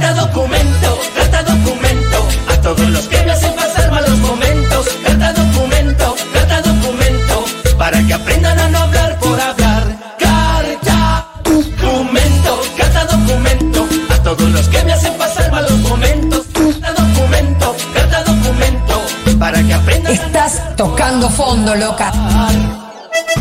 [0.00, 6.14] carta documento, carta documento, a todos los que me hacen pasar malos momentos, carta documento,
[6.32, 7.44] carta documento,
[7.76, 9.84] para que aprendan a no hablar por hablar.
[10.18, 17.76] Carta documento, carta documento, a todos los que me hacen pasar malos momentos, carta documento,
[17.92, 19.02] carta documento,
[19.38, 22.12] para que aprendan a Estás tocando fondo, loca.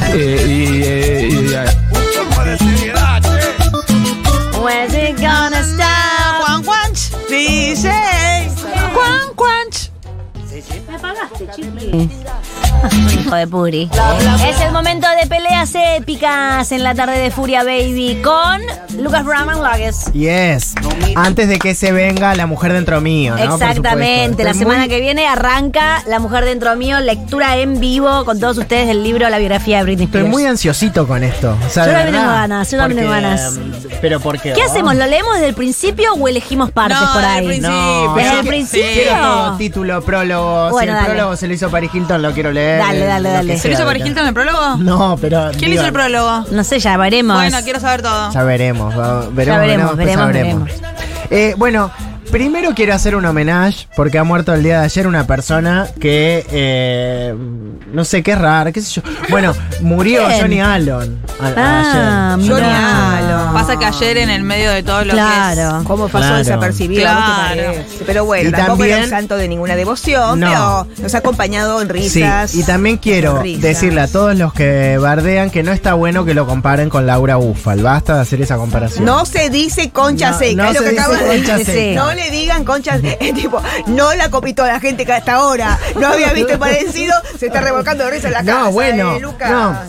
[0.10, 1.17] Eh, eh, y, eh,
[13.20, 13.90] Hijo de Puri.
[14.48, 18.62] Es el momento de peleas épicas en la tarde de Furia Baby con
[19.02, 20.12] Lucas Brown and Lages.
[20.14, 20.74] Yes.
[21.16, 24.44] Antes de que se venga la mujer dentro mío, Exactamente.
[24.44, 28.40] La Estoy semana muy- que viene arranca La Mujer Dentro Mío, lectura en vivo con
[28.40, 30.36] todos ustedes del libro La biografía de Britney Estoy Spears.
[30.36, 31.58] muy ansiosito con esto.
[31.66, 33.60] O sea, Yo también tengo ganas, yo también tengo ganas.
[34.02, 34.54] Pero ¿por qué?
[34.54, 34.96] ¿Qué hacemos?
[34.96, 37.40] ¿Lo leemos desde el principio o elegimos partes No, por desde ahí?
[37.40, 37.72] el principio.
[37.72, 38.88] No, ¿Desde yo el que- principio?
[38.94, 40.70] Quiero todo, título, prólogo.
[40.70, 41.14] Bueno, si el dale.
[41.16, 42.80] prólogo se lo hizo Paris Hilton, lo quiero leer.
[42.80, 43.58] Dale, dale, lo que dale.
[43.58, 44.10] ¿Se lo hizo Paris acá.
[44.10, 44.78] Hilton el prólogo?
[44.78, 45.50] No, pero.
[45.58, 46.46] ¿Quién digo, hizo el prólogo?
[46.52, 47.36] No sé, ya veremos.
[47.38, 48.32] Bueno, quiero saber todo.
[48.32, 50.70] Ya veremos, va- veremos, veremos, veremos, veremos.
[51.30, 51.92] Eh, bueno,
[52.32, 56.46] primero quiero hacer un homenaje porque ha muerto el día de ayer una persona que
[56.52, 57.34] eh,
[57.92, 59.02] no sé qué es raro, qué sé yo.
[59.30, 60.42] Bueno, murió ¿Quién?
[60.42, 62.50] Johnny Allen a- Ah, ayer.
[62.50, 63.18] Johnny mirá.
[63.18, 63.54] Allen.
[63.54, 65.82] Pasa que ayer en el medio de todo lo Claro.
[65.86, 66.38] ¿Cómo pasó Claro.
[66.38, 67.04] desapercibido?
[67.04, 67.38] ¿Vos Claro.
[67.74, 67.86] parece?
[68.06, 70.48] Pero bueno, Y tampoco era también- un santo de ninguna devoción, No.
[70.88, 72.56] pero nos ha acompañado en Sí, risas.
[72.56, 73.62] y también quiero risas.
[73.62, 77.38] decirle a todos los que bardean que no está bueno que lo comparen con Laura
[77.38, 77.82] Ufal.
[77.82, 79.06] Basta de hacer esa comparación.
[79.06, 81.58] No se dice concha No, seca, no es lo se que dice acabas de concha
[81.58, 81.74] decir.
[81.74, 82.00] seca.
[82.04, 86.08] No le digan concha es tipo, no la copitó la gente que hasta ahora no
[86.08, 88.70] había visto el parecido, se está revolcando de risa en la No, casa.
[88.70, 89.50] bueno, eh, Lucas.
[89.50, 89.80] no.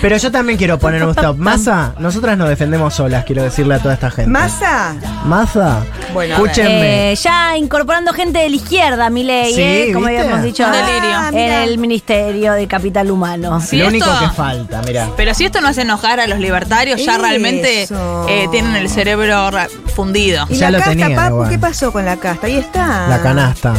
[0.00, 1.36] Pero yo también quiero poner un stop.
[1.36, 4.30] Massa, nosotras nos defendemos solas, quiero decirle a toda esta gente.
[4.30, 4.94] ¿Masa?
[5.26, 5.80] Massa,
[6.14, 7.12] Bueno, escúchenme.
[7.12, 10.20] Eh, ya incorporando gente de la izquierda, mi ley, Sí, eh, como ¿viste?
[10.22, 10.64] habíamos dicho.
[10.66, 13.60] Ah, en el Ministerio de Capital Humano.
[13.60, 15.08] Si Lo esto- único que falta, mira.
[15.18, 17.22] Pero si esto no hace enojar a los libertarios, ya Eso.
[17.22, 17.82] realmente
[18.28, 19.50] eh, tienen el cerebro
[19.94, 20.46] fundido.
[20.48, 21.34] ¿Y Ya la lo casta, tenía, Papu?
[21.34, 21.50] igual.
[21.50, 22.46] ¿Qué pasó con la casta?
[22.46, 23.06] Ahí está.
[23.08, 23.74] La canasta.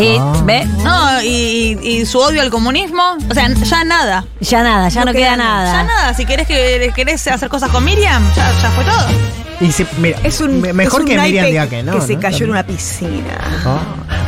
[0.00, 0.32] Y, Ah.
[0.44, 0.64] ¿ve?
[0.82, 4.24] No, y, y- y su odio al comunismo, o sea, ya nada.
[4.40, 5.72] Ya nada, ya no, No queda, queda nada.
[5.72, 9.06] Ya nada, si querés que querés hacer cosas con Miriam, ya, ya fue todo.
[9.60, 12.00] Y si- mira, Es un, me- mejor es un que Miriam diga que no.
[12.00, 12.20] se ¿no?
[12.20, 13.38] cayó en una piscina.
[13.66, 13.78] Ah.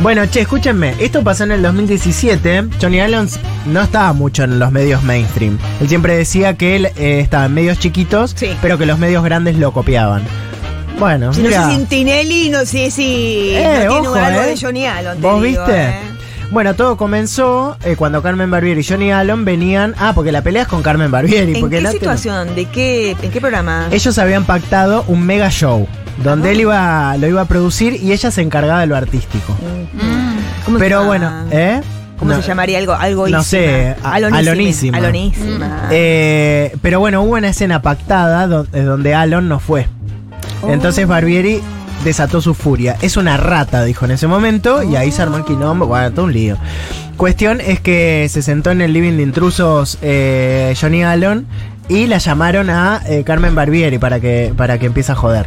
[0.00, 0.94] Bueno, che, escúchenme.
[0.98, 2.64] Esto pasó en el 2017.
[2.80, 3.28] Johnny Allen
[3.66, 5.58] no estaba mucho en los medios mainstream.
[5.80, 8.50] Él siempre decía que él eh, estaba en medios chiquitos, Sí.
[8.60, 10.22] pero que los medios grandes lo copiaban.
[11.02, 11.68] Bueno, No mira.
[11.68, 14.46] sé si Tinelli, no sé si Eh, no tiene ojo, algo eh.
[14.46, 15.20] de Johnny Allen.
[15.20, 15.82] ¿Vos digo, viste?
[15.82, 15.94] eh.
[16.50, 19.94] Bueno, todo comenzó eh, cuando Carmen Barbieri y Johnny Allen venían.
[19.98, 21.54] Ah, porque la pelea es con Carmen Barbieri.
[21.54, 22.54] ¿En porque qué situación?
[22.54, 23.88] ¿De qué, ¿En qué programa?
[23.90, 25.88] Ellos habían pactado un mega show.
[26.22, 29.56] Donde él iba, lo iba a producir y ella se encargaba de lo artístico.
[30.66, 31.80] ¿Cómo se Pero bueno, ¿eh?
[32.18, 32.40] ¿Cómo No.
[32.42, 32.92] se llamaría algo?
[32.92, 34.98] algo No sé, a- alonísima.
[34.98, 35.88] Alonísima.
[35.90, 39.88] Eh, pero bueno, hubo una escena pactada do- eh, donde Alon no fue.
[40.68, 41.60] Entonces Barbieri
[42.04, 42.96] desató su furia.
[43.02, 45.86] Es una rata, dijo en ese momento, y ahí se armó el quilombo.
[45.86, 46.56] Bueno, todo un lío.
[47.16, 51.46] Cuestión es que se sentó en el living de intrusos eh, Johnny Allen
[51.88, 55.46] y la llamaron a eh, Carmen Barbieri para que, para que empiece a joder.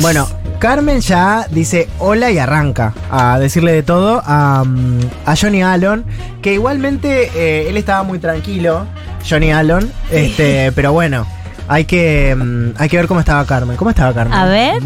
[0.00, 0.26] Bueno,
[0.58, 6.04] Carmen ya dice hola y arranca a decirle de todo a, mm, a Johnny Allen,
[6.42, 8.86] que igualmente eh, él estaba muy tranquilo,
[9.28, 11.26] Johnny Allen, este, pero bueno,
[11.68, 13.76] hay que, mm, hay que ver cómo estaba Carmen.
[13.76, 14.38] ¿Cómo estaba Carmen?
[14.38, 14.82] A ver.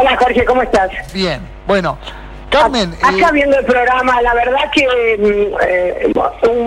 [0.00, 0.90] Hola Jorge, ¿cómo estás?
[1.12, 1.98] Bien, bueno,
[2.50, 6.12] Carmen, Acá eh, viendo el programa, la verdad que mm, eh,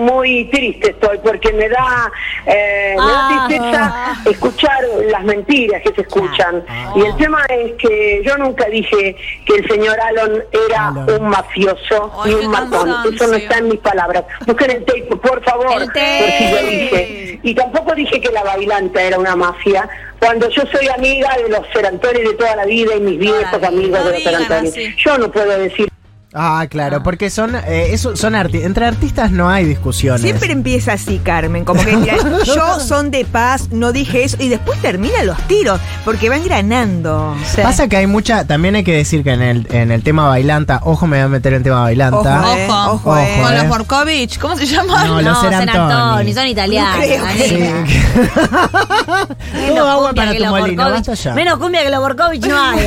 [0.04, 2.10] muy triste estoy porque me da,
[2.46, 3.46] eh, me da Ah.
[3.48, 4.78] tristeza escuchar
[5.10, 6.64] las mentiras que se escuchan.
[6.96, 9.16] Y el tema es que yo nunca dije
[9.46, 11.22] que el señor Alon era Alon.
[11.22, 12.94] un mafioso Ay, ni qué un matón.
[13.14, 14.24] Eso no está en mis palabras.
[14.44, 16.18] Busquen el tape, por favor, El tape.
[16.18, 17.35] por si lo dije.
[17.46, 21.60] Y tampoco dije que la bailanta era una mafia, cuando yo soy amiga de los
[21.72, 24.74] Serantones de toda la vida y mis viejos amigos No de los Serantones.
[24.96, 25.88] Yo no puedo decir
[26.38, 30.20] Ah, claro, porque son, eh, eso, son arti- entre artistas no hay discusiones.
[30.20, 34.48] Siempre empieza así, Carmen, como que mira, yo son de paz, no dije eso, y
[34.50, 37.34] después termina los tiros, porque van granando.
[37.62, 40.80] Pasa que hay mucha, también hay que decir que en el, en el tema bailanta,
[40.84, 42.42] ojo me voy a meter en el tema bailanta.
[42.42, 43.38] Ojo, eh, Ojo, ojo, eh.
[43.42, 43.56] Con eh.
[43.56, 45.06] los Morkovich, ¿cómo se llaman?
[45.08, 45.92] No, los San Serantoni.
[45.92, 46.96] Antoni, son italianos.
[46.96, 47.86] No creo que- nena.
[47.86, 47.96] Sí.
[49.68, 51.06] Menos agua cumbia para que tu los molino, Borkovich.
[51.08, 51.34] basta ya.
[51.34, 52.86] Menos cumbia que los Borkovich no hay.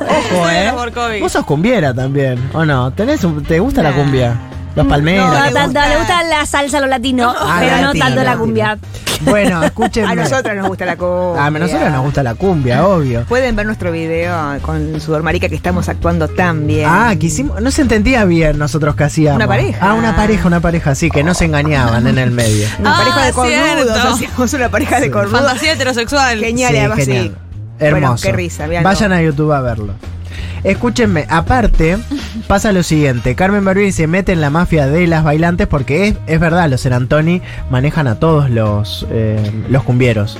[0.00, 0.66] Ojo, eh.
[0.66, 1.20] Los Borkovich.
[1.20, 2.90] Vos sos cumbiera también, ¿o no?
[2.92, 3.96] ¿Tenés un- ¿Te gusta la Nah.
[3.96, 4.36] cumbia?
[4.74, 5.26] Los palmeros.
[5.26, 5.88] No, le tanto, gusta.
[5.88, 8.40] le gusta la salsa, lo latino, Ah, pero no latino, tanto la latino.
[8.44, 8.78] cumbia.
[9.22, 10.08] Bueno, escúchenme.
[10.12, 11.44] A nosotros nos gusta la cumbia.
[11.44, 13.24] A nosotros nos gusta la cumbia, obvio.
[13.24, 14.32] Pueden ver nuestro video
[14.62, 16.88] con Sudor Marica que estamos actuando tan bien.
[16.88, 19.36] Ah, que hicimos, no se entendía bien nosotros que hacíamos.
[19.36, 19.78] Una pareja.
[19.80, 22.68] Ah, una pareja, una pareja, sí, que no se engañaban en el medio.
[22.78, 23.60] Una Ah, pareja de cornudos.
[23.84, 24.08] cierto.
[24.14, 25.40] Hacíamos una pareja de cornudos.
[25.40, 26.38] Fantasía heterosexual.
[26.38, 27.24] Genial, Sí, además, genial.
[27.24, 27.32] sí.
[27.80, 28.00] Hermoso.
[28.00, 28.88] Bueno, qué risa, véanlo.
[28.88, 29.94] Vayan a YouTube a verlo.
[30.64, 31.98] Escúchenme, aparte,
[32.46, 36.14] pasa lo siguiente: Carmen Barbieri se mete en la mafia de las bailantes porque es,
[36.26, 40.38] es verdad, los Serantoni manejan a todos los, eh, los cumbieros.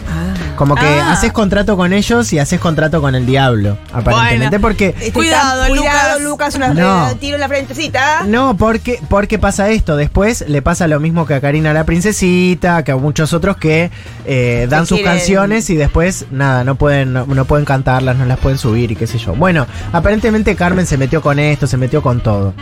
[0.57, 1.13] Como que Ah.
[1.13, 4.59] haces contrato con ellos y haces contrato con el diablo, aparentemente.
[4.59, 4.61] Bueno.
[4.61, 6.21] Porque Este, Cuidado, tan- Cuidado, Lucas.
[6.21, 6.55] Lucas.
[6.57, 7.11] Una No.
[7.11, 8.25] eh, tiro en la frentecita.
[8.27, 9.97] No, porque, porque pasa esto.
[9.97, 13.91] Después le pasa lo mismo que a Karina la Princesita, que a muchos otros que
[14.25, 18.25] eh, dan sus quieren- canciones y después, nada, no pueden, no, no pueden cantarlas, no
[18.25, 19.35] las pueden subir y qué sé yo.
[19.35, 19.67] Bueno,
[20.09, 22.55] aparentemente Carmen se metió con esto, se metió con todo.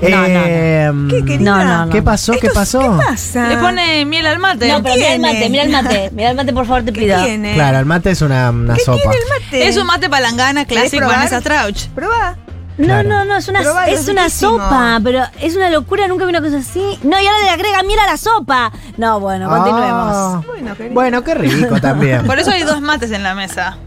[0.00, 0.40] No, no, no.
[0.46, 1.50] Eh, ¿Qué, querida?
[1.50, 1.92] No, no, no.
[1.92, 2.34] ¿Qué pasó?
[2.40, 2.78] ¿Qué pasó?
[2.80, 3.48] ¿Qué pasa?
[3.48, 4.68] Le pone miel al mate.
[4.68, 6.10] No, pero mira el mate, mira el mate.
[6.12, 7.24] Mira el mate, por favor, te ¿Qué pido.
[7.24, 7.54] tiene?
[7.54, 9.00] Claro, el mate es una, una ¿Qué sopa.
[9.10, 9.68] tiene el mate?
[9.68, 11.16] Es un mate palangana ¿Querés clásico probar?
[11.16, 11.88] Vanessa Trauch.
[11.96, 12.36] Probá.
[12.78, 13.08] No, Claro.
[13.08, 16.40] no, no, es una, es es una sopa, pero es una locura, nunca vi una
[16.42, 16.98] cosa así.
[17.02, 18.70] No, y ahora le agrega miel a la sopa.
[18.98, 20.12] No, bueno, continuemos.
[20.16, 22.24] Ah, Bueno, bueno, qué rico también.
[22.24, 23.78] Por eso hay dos mates en la mesa.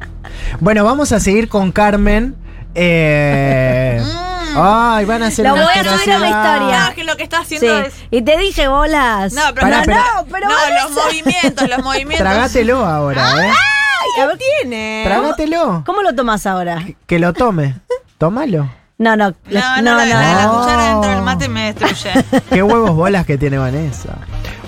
[0.59, 2.35] Bueno, vamos a seguir con Carmen.
[2.79, 3.99] Eh,
[4.55, 6.85] ay, van a hacer Lo una voy a subir a mi historia.
[6.87, 7.93] Ah, que lo que está Sí, haciendo es.
[8.11, 9.33] y te dije bolas.
[9.33, 10.53] No, pero Pará, no, pero- no, pero no,
[10.95, 12.19] los movimientos, los movimientos.
[12.19, 13.49] Tragátelo ahora, ¿eh?
[13.49, 15.01] Ay, a ver, tiene.
[15.05, 15.83] Tragátelo.
[15.85, 16.83] ¿Cómo lo tomas ahora?
[17.07, 17.75] Que lo tome.
[18.17, 18.69] Tómalo.
[18.99, 20.59] No, no, No, no, no, la, no, la- la no.
[20.59, 22.11] cuchara dentro del mate me destruye.
[22.49, 24.15] Qué huevos bolas que tiene Vanessa.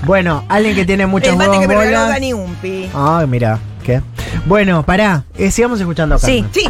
[0.03, 2.09] Bueno, alguien que tiene muchos El mate huevos que me regaló bolas.
[2.15, 2.89] Dani Umpi.
[2.93, 4.01] Ay, mira, ¿qué?
[4.45, 6.45] Bueno, pará, eh, sigamos escuchando a Sí.
[6.53, 6.69] Sí.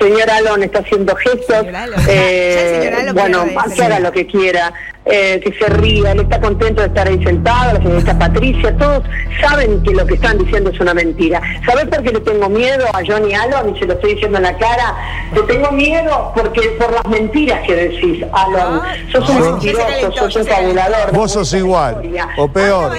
[0.00, 1.58] Señor Alon está haciendo gestos.
[1.58, 2.00] Señor Alon.
[2.08, 4.72] Eh, Ya el señor Alon bueno, haga lo que quiera,
[5.06, 9.02] eh, que se ría, él está contento de estar ahí sentado, la señorita Patricia, todos
[9.40, 11.42] saben que lo que están diciendo es una mentira.
[11.66, 13.74] ¿Sabes por qué le tengo miedo a Johnny Alon?
[13.74, 14.94] Y se lo estoy diciendo en la cara.
[15.34, 18.80] Le tengo miedo porque por las mentiras que decís, Alon.
[18.82, 21.12] Ah, sos un mentiroso, sos un fabulador.
[21.12, 22.96] Vos sos igual, o peor.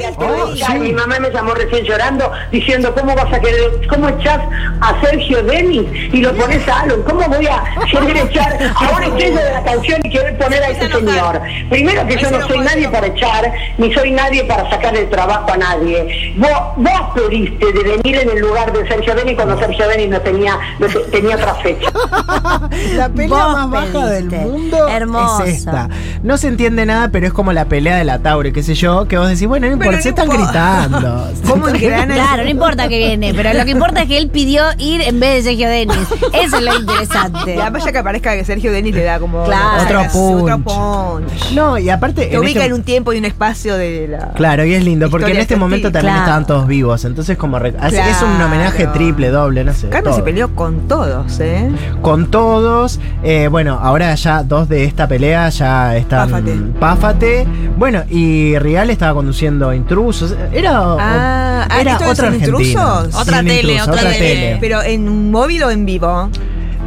[0.67, 4.41] Ah, Mi mamá me llamó recién llorando diciendo cómo vas a querer, cómo echás
[4.81, 9.03] a Sergio Denis y lo pones a Alon, cómo voy a querer echar a un
[9.03, 11.41] estrella de la canción y querer poner a ese señor.
[11.69, 15.51] Primero que yo no soy nadie para echar, ni soy nadie para sacar el trabajo
[15.53, 16.33] a nadie.
[16.37, 20.19] Vos, vos pediste de venir en el lugar de Sergio Denis cuando Sergio Denis no
[20.21, 21.89] tenía, no te- tenía otra fecha.
[22.95, 25.45] La pelea más baja del mundo Hermosa.
[25.45, 25.89] es esta.
[26.23, 29.07] No se entiende nada, pero es como la pelea de la Taure, qué sé yo,
[29.07, 31.27] que vos decís, bueno, no importa, se están gritando.
[31.49, 31.65] ¿Cómo?
[31.67, 35.19] Claro, no importa que viene, pero lo que importa es que él pidió ir en
[35.19, 35.97] vez de Sergio Denis.
[36.33, 37.55] Eso es lo interesante.
[37.55, 39.83] Y además ya que aparezca que Sergio Denis le da como Claro.
[39.83, 40.63] Otro otro punch.
[40.63, 41.51] punch.
[41.53, 42.25] No, y aparte.
[42.27, 44.31] Te en ubica este- en un tiempo y un espacio de la.
[44.33, 46.25] Claro, y es lindo, porque en este de momento también Claro.
[46.25, 47.03] estaban todos vivos.
[47.05, 47.59] Entonces, como.
[47.59, 49.89] re- Es un homenaje triple, doble, no sé.
[49.89, 50.15] Carmen todo.
[50.15, 51.69] se peleó con todos, ¿eh?
[52.01, 52.99] Con todos.
[53.23, 56.29] eh, bueno, ahora ya dos de esta pelea ya están.
[56.29, 56.55] Páfate.
[56.79, 57.47] Páfate.
[57.77, 60.35] Bueno, y Rial estaba conduciendo intrusos.
[60.53, 60.71] Era.
[60.99, 62.33] Ah, era ¿esto es otro.
[62.33, 63.07] Intrusos?
[63.13, 64.57] Sí, Otra un tele, otra tele.
[64.59, 66.29] Pero en un móvil o en vivo.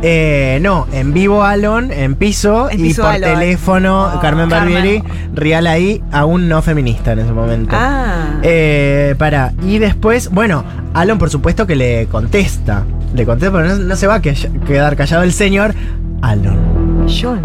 [0.01, 3.35] Eh, no, en vivo Alon, en piso En y por Alon.
[3.35, 5.03] teléfono Oh, Carmen Barbieri,
[5.35, 7.75] Rial ahí, aún no feminista en ese momento.
[7.77, 8.39] Ah.
[8.43, 10.63] Eh, para, y después, bueno,
[10.95, 12.85] Alon por supuesto que le contesta.
[13.15, 14.35] Le contesta, pero no, no se va a que-
[14.67, 15.75] quedar callado el señor.
[16.23, 16.78] Alon.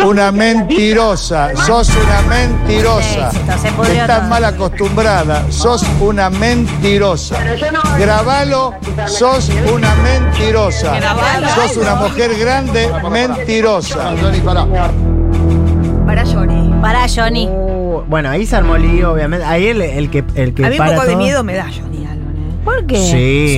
[0.06, 3.30] Una mentirosa, sos una mentirosa.
[3.30, 7.38] Estás mal acostumbrada, sos una mentirosa.
[7.98, 8.74] Grabalo,
[9.08, 10.96] sos una mentirosa.
[10.96, 11.48] Grabalo.
[11.56, 14.12] Sos una mujer grande, mentirosa.
[16.06, 16.74] Para Johnny.
[16.82, 17.48] Para Johnny.
[17.50, 19.46] Uh, bueno, ahí se armó lío, obviamente.
[19.46, 21.54] Ahí el, el que, el que A mí un para poco de todo- miedo me
[21.56, 21.93] da Johnny.
[22.64, 22.96] ¿Por qué?
[22.98, 23.56] Sí.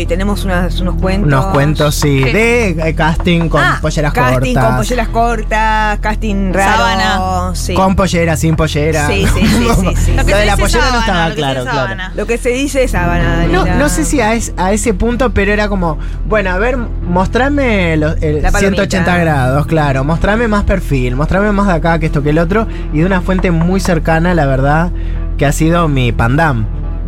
[0.00, 1.26] Sí, tenemos unas- unos cuentos.
[1.28, 2.20] Unos cuentos, sí.
[2.20, 4.64] De eh, casting con Ah, polleras Casting cortas.
[4.66, 6.76] con polleras cortas, casting raro.
[6.76, 7.54] Sábana.
[7.54, 7.74] Sí.
[7.74, 9.06] Con pollera, sin pollera.
[9.08, 10.12] Sí, sí, sí, sí, sí.
[10.16, 12.02] Lo, que de se la dice pollera no sábana, estaba claro, claro.
[12.14, 15.30] Lo que se dice es sábana, No, no sé si a, es- a ese punto,
[15.34, 18.84] pero era como, bueno, a ver, mostrame los, el La palomita.
[18.84, 22.66] 180 grados, claro, mostrame más perfil, mostrame más de acá que esto que el otro,
[22.92, 24.90] y de una fuente muy cercana, la verdad,
[25.36, 26.64] que ha sido mi pandam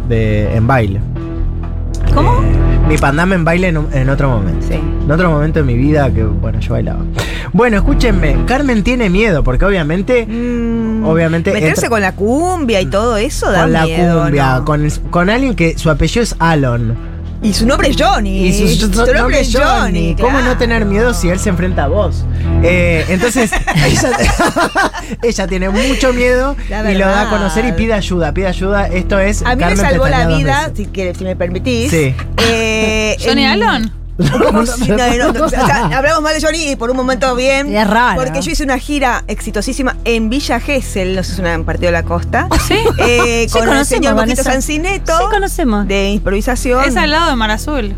[0.08, 1.00] de, en baile.
[2.88, 4.66] Mi pandam en baile en, en otro momento.
[4.66, 4.74] Sí.
[4.74, 7.00] En otro momento de mi vida que, bueno, yo bailaba.
[7.52, 11.52] Bueno, escúchenme, Carmen tiene miedo, porque obviamente, Mm, obviamente...
[11.52, 14.64] Meterse entra- con la cumbia y todo eso da con la cumbia, ¿no?
[14.64, 16.96] con, el- con alguien que su apellido es Alon.
[17.42, 18.46] Y su nombre es Johnny.
[18.48, 20.16] Y su, su nombre es Johnny.
[20.16, 20.46] ¿Cómo claro.
[20.46, 22.24] no tener miedo si él se enfrenta a vos?
[22.62, 23.50] Eh, entonces,
[23.86, 24.10] ella,
[25.22, 28.32] ella tiene mucho miedo y lo da a conocer y pide ayuda.
[28.34, 28.88] Pide ayuda.
[28.88, 29.42] Esto es.
[29.42, 31.90] A mí Carmen me salvó la vida, si, que- si me permitís.
[31.90, 32.14] Sí.
[32.38, 33.97] Eh, ¿Johnny en- Allen?
[34.28, 37.74] No, no, no, no, o sea, hablamos mal de Johnny y por un momento bien.
[37.74, 38.20] Es raro.
[38.20, 41.88] Porque yo hice una gira exitosísima en Villa Gesell, no sé si es un partido
[41.88, 42.48] de la costa.
[42.66, 42.78] ¿Sí?
[42.98, 44.42] Eh, Sí, con el señor Vanessa.
[44.42, 45.16] Sancineto.
[45.16, 45.86] Sí, conocemos.
[45.86, 46.84] De improvisación.
[46.84, 47.94] Es al lado de Mar Azul.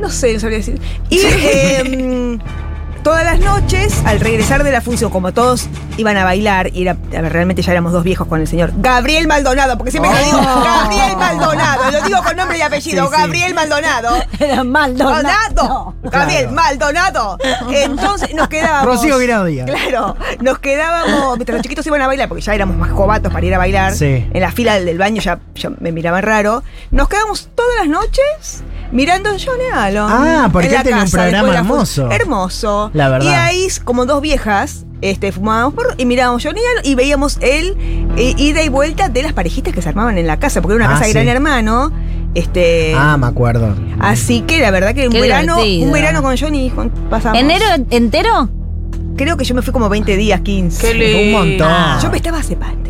[0.00, 0.80] No sé, no sabría decir.
[1.08, 2.38] Y eh,
[3.02, 6.92] todas las noches, al regresar de la función, como todos iban a bailar, y era,
[6.92, 10.24] a ver, realmente ya éramos dos viejos con el señor Gabriel Maldonado, porque siempre que
[10.24, 13.20] digo Gabriel Maldonado, lo digo con nombre y apellido, Sí, sí.
[13.20, 14.10] Gabriel Maldonado.
[14.38, 15.22] Era Maldonado.
[15.22, 15.94] Maldonado.
[16.02, 16.52] Gabriel Claro.
[16.54, 17.38] Maldonado.
[17.70, 18.84] Entonces nos quedábamos.
[18.96, 19.64] Rocío Guiraudia.
[19.66, 23.44] Claro, nos quedábamos, mientras los chiquitos iban a bailar, porque ya éramos más jovatos para
[23.46, 24.26] ir a bailar, Sí.
[24.32, 27.88] en la fila del, del baño ya, ya me miraban raro, nos quedábamos todas las
[27.88, 30.02] noches mirando a Johnny Allen.
[30.08, 32.10] Ah, porque en la él tenía un programa hermoso.
[32.10, 32.90] Hermoso.
[32.94, 33.30] La verdad.
[33.30, 37.76] Y ahí, como dos viejas, este, fumábamos porro y mirábamos Johnny Allen y veíamos el
[38.16, 40.84] eh, ida y vuelta de las parejitas que se armaban en la casa, porque era
[40.84, 41.18] una Ah, casa de sí.
[41.24, 41.92] gran hermano.
[42.34, 43.74] Este, Ah, me acuerdo.
[43.98, 45.86] Así que la verdad que un Qué verano, divertido.
[45.86, 47.38] un verano con Johnny con- pasamos.
[47.38, 48.48] ¿Enero entero?
[49.16, 50.80] Creo que yo me fui como 20 días, 15.
[50.86, 51.18] Qué lindo.
[51.38, 52.00] Un montón.
[52.00, 52.89] Yo me estaba separando, te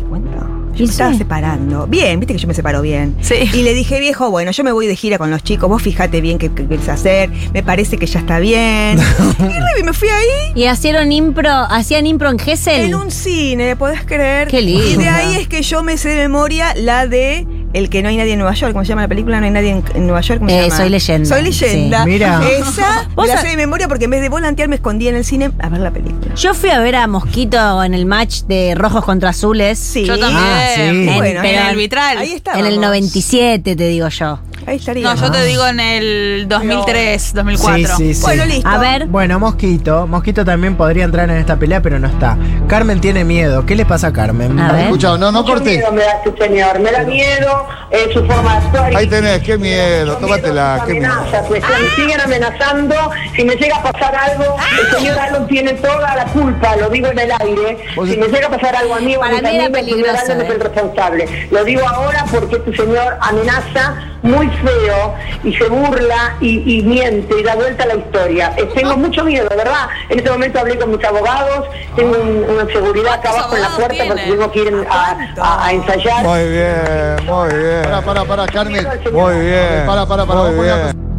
[0.83, 1.87] ¿Y me estaba separando.
[1.87, 3.15] Bien, viste que yo me separo bien.
[3.21, 3.35] Sí.
[3.53, 6.21] Y le dije, viejo, bueno, yo me voy de gira con los chicos, vos fíjate
[6.21, 8.99] bien qué, qué querés hacer, me parece que ya está bien.
[9.79, 12.81] y me fui ahí ¿Y hicieron impro, hacían impro en Gessel?
[12.81, 14.47] en un cine, ¿podés creer?
[14.47, 14.83] Qué lindo.
[14.83, 18.09] Y de ahí es que yo me sé de memoria la de El que no
[18.09, 19.39] hay nadie en Nueva York, ¿cómo se llama la película?
[19.39, 20.77] No hay nadie en, en Nueva York, ¿cómo se Eh, llama?
[20.77, 21.29] Soy leyenda.
[21.29, 22.03] Soy leyenda.
[22.03, 22.09] Sí.
[22.09, 22.41] Mira.
[22.59, 25.25] Esa ¿Vos la sé de memoria porque en vez de volantear me escondía en el
[25.25, 26.33] cine a ver la película.
[26.35, 29.79] Yo fui a ver a Mosquito en el match de rojos contra azules.
[29.79, 30.05] Sí.
[30.05, 30.43] Yo también.
[30.43, 30.81] Ah, sí.
[30.81, 32.17] En- Bueno, pero en el vitral.
[32.17, 32.59] Ahí está.
[32.59, 34.39] En el 97, te digo yo.
[34.65, 35.03] Ahí estaría.
[35.03, 37.97] No, yo te digo en el 2003, 2004.
[37.97, 38.21] Sí, sí, sí.
[38.21, 38.67] Bueno, listo.
[38.67, 39.07] A ver.
[39.07, 40.07] Bueno, Mosquito.
[40.07, 42.37] Mosquito también podría entrar en esta pelea, pero no está.
[42.67, 43.65] Carmen tiene miedo.
[43.65, 44.59] ¿Qué le pasa a Carmen?
[44.59, 44.81] A ver.
[44.85, 45.77] Escucha, no, no cortes.
[45.77, 48.95] miedo me da este señor, me da miedo eh, su forma de actuar.
[48.95, 51.11] Ahí tenés, qué miedo, tómatela, qué miedo.
[51.11, 52.95] amenazas, pues, me siguen amenazando,
[53.35, 57.07] si me llega a pasar algo, el señor Alon tiene toda la culpa, lo digo
[57.07, 59.65] en el aire, Vos- si me llega a pasar algo a mí Para mí era
[59.65, 60.53] familia, el señor peligroso, Alon es eh.
[60.53, 61.47] el responsable.
[61.51, 67.39] Lo digo ahora porque este señor amenaza muy feo y se burla y, y miente
[67.39, 68.53] y da vuelta a la historia.
[68.57, 69.87] Eh, tengo mucho miedo, ¿verdad?
[70.09, 73.69] En este momento hablé con mis abogados, tengo un- una seguridad acá abajo en la
[73.69, 76.23] puerta porque tengo que ir a, a- a ensayar.
[76.23, 77.81] Muy bien, muy bien.
[77.83, 78.87] Para, para, para, Carmen.
[79.11, 79.85] Muy bien.
[79.87, 81.10] Para, para, para, Muy bien.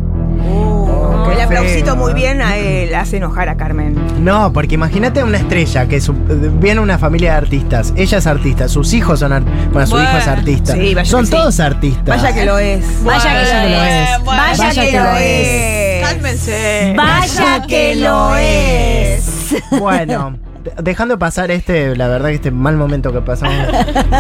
[1.43, 3.97] El aplausito muy bien a él, hace enojar a Carmen.
[4.25, 7.93] No, porque imagínate una estrella que su- viene una familia de artistas.
[7.97, 9.73] Ella es artista, sus hijos son artistas.
[9.73, 10.73] Bueno, su Bueno, hijo es artista.
[10.75, 11.33] sí, vaya son que sí.
[11.33, 12.05] todos artistas.
[12.23, 13.05] Vaya que lo es.
[13.05, 14.25] Vaya que Vaya que lo lo es.
[14.25, 16.03] Bueno, Vaya, vaya que, que lo es.
[16.09, 16.95] Cálmense.
[16.97, 19.55] Vaya que lo es.
[19.79, 20.37] Bueno,
[20.83, 23.55] dejando pasar este, la verdad que este mal momento que pasamos,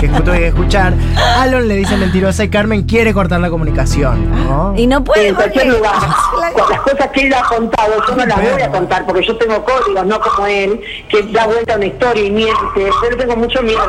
[0.00, 0.94] que tuve que escuchar,
[1.38, 4.30] Alon le dice mentirosa y Carmen quiere cortar la comunicación.
[4.44, 4.74] ¿no?
[4.76, 5.92] Y no puede en cualquier porque- lugar.
[6.52, 9.36] Con las cosas que él ha contado, yo no las voy a contar porque yo
[9.36, 12.90] tengo códigos, no como él, que da vuelta a una historia y miente.
[13.00, 13.80] Pero tengo mucho miedo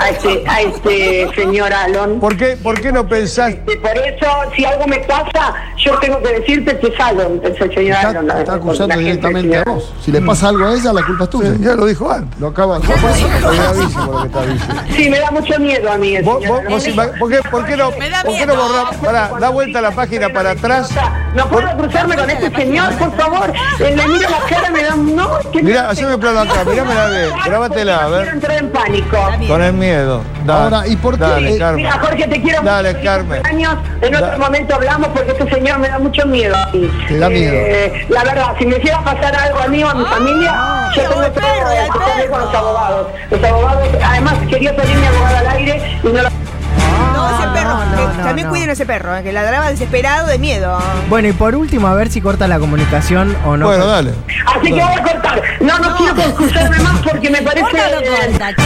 [0.00, 2.20] a este, a este señor Alon.
[2.20, 3.62] ¿Por qué, ¿Por qué no pensaste?
[3.72, 5.54] Y por eso, si algo me pasa,
[5.84, 8.26] yo tengo que decirte que es Alon, es el señor Está, Alon.
[8.26, 9.92] la- está la acusando gente directamente a vos.
[10.04, 11.54] Si le pasa algo a ella, la culpa es tuya.
[11.60, 12.40] Ya lo dijo antes.
[12.40, 12.92] Lo acaba de Es
[13.42, 14.82] gravísimo lo que diciendo.
[14.96, 16.16] Sí, me da mucho miedo a mí.
[16.16, 16.84] el Vos- vos- vos
[17.18, 18.96] ¿por, qué, por qué no, Me da por qué no borramos?
[18.96, 20.90] Pará, da vuelta la página para atrás.
[21.34, 23.52] No puedo cruzarme con este señor, por favor.
[23.78, 24.40] Eh, Le miro la
[25.60, 28.28] Mirá, haceme plano acá, mirámela bien, grábatela, a Quiero ver.
[28.28, 29.16] entrar en pánico.
[29.48, 30.22] Con el miedo.
[30.44, 31.20] Dale, Ahora, ¿y por qué?
[31.24, 31.84] Dale, Eh, Carmen.
[31.84, 33.04] Mira, Jorge, te quiero Dale, mucho.
[33.04, 33.46] Carmen.
[33.46, 36.56] Años, en otro Da- momento hablamos porque este señor me da mucho miedo.
[36.56, 36.70] a.
[36.72, 37.52] Te da miedo.
[37.54, 40.54] Eh, la verdad, si me hiciera pasar algo a mí o a mi familia,
[40.96, 43.06] yo tengo que tener con los abogados.
[43.30, 46.30] Los abogados, además, quería pedir mi abogada al aire y no lo
[47.72, 48.52] No, no, no, también no.
[48.52, 50.78] cuiden a ese perro, eh, que ladraba desesperado de miedo.
[51.08, 53.66] Bueno, y por último, a ver si corta la comunicación o no.
[53.66, 54.12] Bueno, dale.
[54.46, 55.42] Así que voy a cortar.
[55.60, 57.62] No, no, quiero excusarme más porque me parece.
[57.70, 58.62] Corta o no corta, che.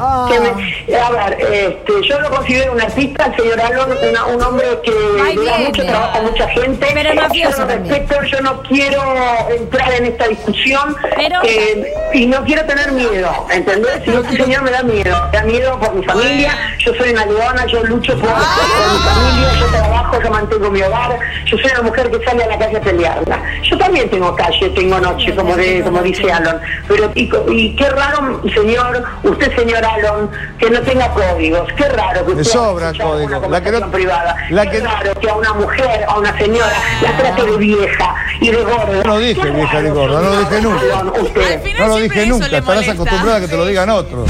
[0.00, 4.24] Ah, que me- a ver, este, yo lo considero un artista, el señor Alon, una-
[4.26, 4.92] un hombre que
[5.34, 5.66] viene.
[5.66, 6.86] mucho trabajo a mucha gente.
[6.94, 9.02] Pero es yo lo respeto, yo no quiero
[9.50, 14.02] entrar en esta discusión Pero- eh, y no quiero tener miedo, ¿entendés?
[14.04, 17.10] Si no, este señor me da miedo, me da miedo por mi familia, yo soy
[17.10, 21.18] una leona, yo lucho lucho por, por mi familia, yo trabajo, yo mantengo mi hogar,
[21.46, 23.42] yo soy una mujer que sale a la calle a pelearla.
[23.62, 26.60] Yo también tengo calle, tengo noche, como de, como dice Alon.
[26.86, 31.68] Pero y, y qué raro, señor, usted señor Alon, que no tenga códigos.
[31.76, 33.38] Qué raro que usted códigos.
[33.38, 34.36] una La que no- privada.
[34.50, 38.14] la qué que- raro que a una mujer, a una señora, la trate de vieja
[38.40, 39.02] y de gorda.
[39.04, 40.98] No dije Qué vieja ni raro, gorda, no lo dije nunca.
[41.00, 41.62] Alon, usted.
[41.78, 44.28] No lo dije nunca, estarás acostumbrada a que te lo digan otros.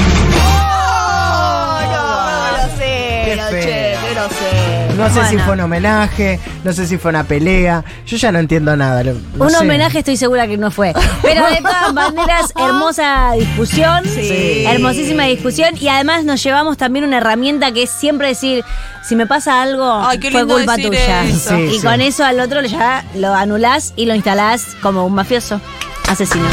[4.99, 7.83] No sé si fue un homenaje, no sé si fue una pelea.
[8.05, 9.03] Yo ya no entiendo nada.
[9.03, 9.57] lo- no Un sé.
[9.57, 10.93] homenaje estoy segura que no fue.
[11.21, 14.03] Pero de todas maneras, hermosa discusión.
[14.05, 14.65] Sí.
[14.67, 15.75] Hermosísima discusión.
[15.79, 18.63] Y además nos llevamos también una herramienta que es siempre decir,
[19.07, 21.23] si me pasa algo, Ay, fue culpa tuya.
[21.25, 21.81] Sí, y sí.
[21.85, 25.59] con eso al otro ya lo anulás y lo instalás como un mafioso
[26.07, 26.47] asesino.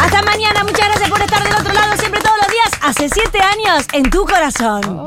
[0.00, 2.70] Hasta mañana, muchas gracias por estar del otro lado siempre todos los días.
[2.82, 5.06] Hace siete años en tu corazón.